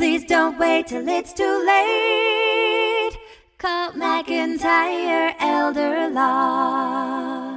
[0.00, 3.18] Please don't wait till it's too late.
[3.58, 7.49] Call McIntyre Elder Law.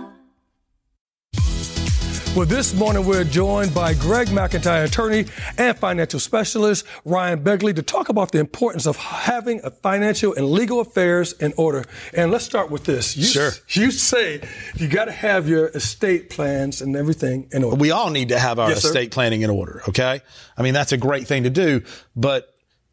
[2.36, 5.26] Well, this morning we're joined by Greg McIntyre, attorney
[5.60, 10.50] and financial specialist, Ryan Begley, to talk about the importance of having a financial and
[10.50, 11.86] legal affairs in order.
[12.12, 13.16] And let's start with this.
[13.16, 13.52] You, Sure.
[13.70, 14.42] You say
[14.78, 17.78] you got to have your estate plans and everything in order.
[17.78, 18.88] We all need to have our Yes, sir.
[18.88, 20.20] estate planning in order, okay?
[20.58, 21.84] I mean, that's a great thing to do,
[22.16, 22.52] but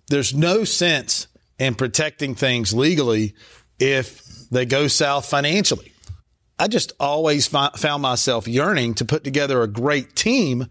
[0.08, 3.34] there's no sense in protecting things legally
[3.78, 5.94] if they go south financially.
[6.60, 10.66] I just always fi- found myself yearning to put together a great team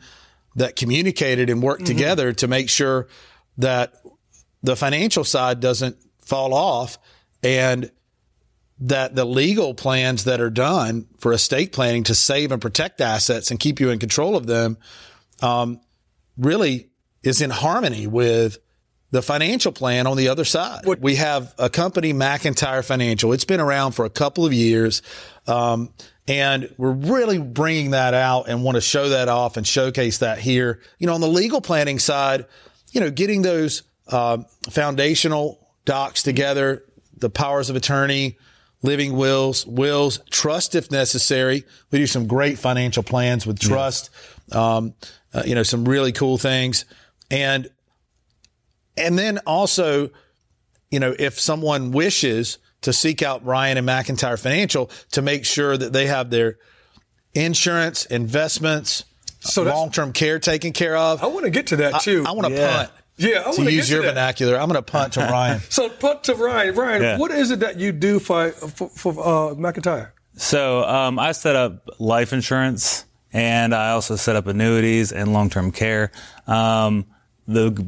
[0.56, 3.08] that communicated and worked together to make sure
[3.58, 3.96] that
[4.62, 7.00] the financial side doesn't fall off
[7.42, 7.92] and
[8.82, 13.50] that the legal plans that are done for estate planning to save and protect assets
[13.50, 14.78] and keep you in control of them
[15.42, 15.82] um,
[16.38, 16.90] really
[17.24, 18.60] is in harmony with
[19.12, 20.86] the financial plan on the other side.
[21.02, 23.34] we have a company, McIntyre Financial.
[23.34, 25.02] It's been around for a couple of years.
[25.48, 25.92] Um,
[26.28, 30.38] and we're really bringing that out and want to show that off and showcase that
[30.38, 30.80] here.
[31.00, 32.46] You know, on the legal planning side,
[32.92, 36.84] you know, getting those um foundational docs together,
[37.18, 38.38] the powers of attorney,
[38.84, 41.66] living wills, wills, trust if necessary.
[41.92, 44.10] We do some great financial plans with trust,
[44.52, 44.94] um,
[45.34, 46.86] uh, you know, some really cool things.
[47.32, 47.70] And
[49.00, 50.10] and then also,
[50.92, 55.76] you know, if someone wishes to seek out Ryan and McIntyre Financial to make sure
[55.78, 56.58] that they have their
[57.34, 59.06] insurance, investments,
[59.42, 61.24] So long term care taken care of.
[61.24, 62.26] I want to get to that too.
[62.28, 62.76] I want to Yeah.
[62.78, 62.90] punt.
[63.18, 64.14] Yeah, I to want to use get your to that.
[64.14, 64.58] vernacular.
[64.60, 65.62] I'm going to punt to Ryan.
[65.70, 66.76] So, put to Ryan.
[66.76, 67.18] Ryan, Yeah.
[67.18, 70.12] what is it that you do for for, for uh, McIntyre?
[70.36, 75.72] So um, I set up life insurance, and I also set up annuities and long-term
[75.74, 76.12] care.
[76.48, 77.06] Um,
[77.46, 77.86] the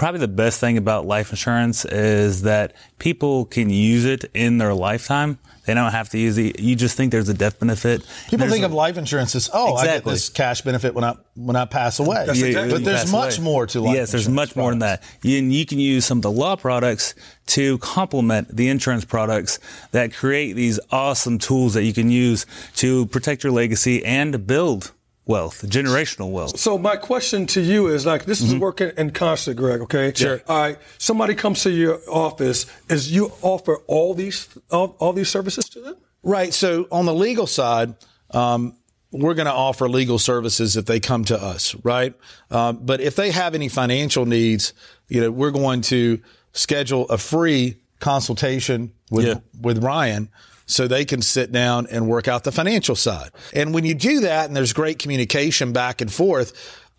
[0.00, 4.72] probably the best thing about life insurance is that people can use it in their
[4.72, 5.38] lifetime.
[5.66, 6.58] They don't have to use it.
[6.58, 8.02] You just think there's a death benefit.
[8.30, 11.16] People think a- of life insurance as, oh, I get this cash benefit when I
[11.34, 12.24] when I pass away.
[12.26, 13.44] Exactly- But there's much away.
[13.44, 15.02] more to life Yes, there's much more than that.
[15.22, 17.14] You, and you can use some of the law products
[17.48, 19.58] to complement the insurance products
[19.92, 22.46] that create these awesome tools that you can use
[22.76, 24.92] to protect your legacy and build
[25.30, 26.58] wealth, generational wealth.
[26.58, 29.80] So my question to you is like this is working in concert, Greg.
[29.82, 30.08] Okay.
[30.08, 30.22] Mm-hmm.
[30.24, 30.42] Sure.
[30.48, 30.78] All right.
[30.98, 32.66] Somebody comes to your office.
[32.88, 35.96] Is you offer all these all, all these services to them?
[36.22, 36.52] Right.
[36.52, 37.94] So on the legal side,
[38.32, 38.74] um,
[39.12, 42.14] we're going to offer legal services if they come to us, right?
[42.50, 44.72] Um, but if they have any financial needs,
[45.08, 46.20] you know, we're going to
[46.52, 49.34] schedule a free consultation with Yeah.
[49.60, 50.28] with Ryan
[50.70, 53.30] so they can sit down and work out the financial side.
[53.52, 56.52] And when you do that and there's great communication back and forth,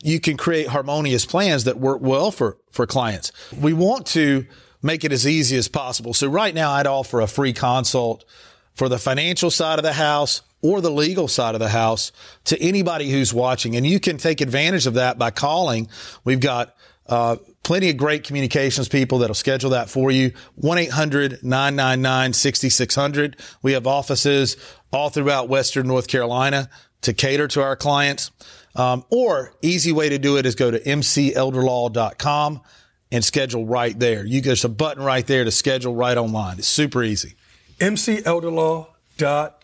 [0.03, 3.31] you can create harmonious plans that work well for, for clients.
[3.59, 4.45] We want to
[4.81, 6.13] make it as easy as possible.
[6.13, 8.25] So right now I'd offer a free consult
[8.73, 12.11] for the financial side of the house or the legal side of the house
[12.45, 13.75] to anybody who's watching.
[13.75, 15.87] And you can take advantage of that by calling.
[16.23, 16.75] We've got
[17.11, 20.31] uh, plenty of great communications people that'll schedule that for you.
[20.63, 23.35] 1-800-999-6600.
[23.61, 24.55] We have offices
[24.91, 26.69] all throughout Western North Carolina
[27.01, 28.31] to cater to our clients.
[28.75, 32.61] Um, or easy way to do it is go to mcelderlaw.com
[33.11, 34.25] and schedule right there.
[34.25, 36.59] You there's a button right there to schedule right online.
[36.59, 37.35] It's super easy.
[37.79, 38.87] MCElderlaw.com.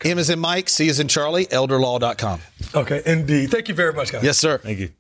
[0.03, 2.41] M is in Mike, C is in Charlie, elderlaw.com.
[2.75, 3.01] Okay.
[3.05, 3.49] Indeed.
[3.49, 4.23] Thank you very much, guys.
[4.23, 4.59] Yes, sir.
[4.59, 4.91] Thank you.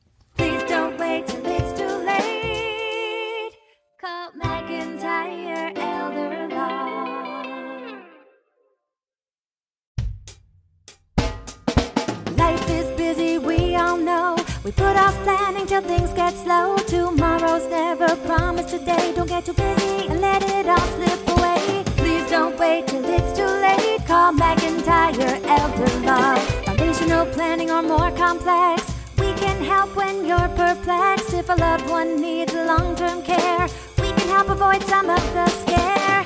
[14.67, 16.75] We put off planning till things get slow.
[16.87, 19.13] Tomorrow's never promised today.
[19.15, 21.85] Don't get too busy and let it all slip away.
[21.95, 24.05] Please don't wait till it's too late.
[24.05, 26.35] Call McIntyre Elder Law.
[26.65, 28.91] Foundational planning or more complex.
[29.17, 31.33] We can help when you're perplexed.
[31.33, 33.69] If a loved one needs long term care,
[34.01, 36.16] we can help avoid some of the scare.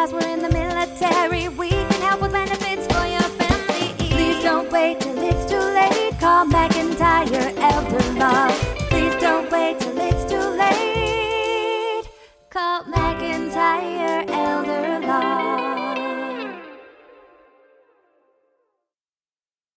[0.00, 1.79] Spouse were in the military, we